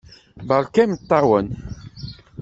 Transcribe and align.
Beṛka 0.47 0.81
imeṭṭawen! 0.85 1.47